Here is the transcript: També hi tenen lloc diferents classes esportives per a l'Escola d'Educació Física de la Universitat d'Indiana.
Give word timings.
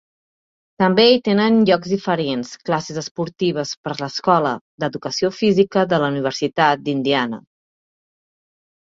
També 0.83 1.03
hi 1.09 1.17
tenen 1.25 1.57
lloc 1.69 1.83
diferents 1.91 2.53
classes 2.69 2.97
esportives 3.01 3.73
per 3.83 3.93
a 3.97 3.97
l'Escola 3.99 4.55
d'Educació 4.85 5.31
Física 5.41 5.85
de 5.93 6.01
la 6.05 6.09
Universitat 6.15 6.83
d'Indiana. 6.89 7.41